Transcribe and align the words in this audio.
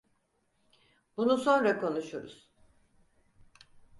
Bunu 1.17 1.37
sonra 1.37 1.79
konuşuruz. 1.79 2.49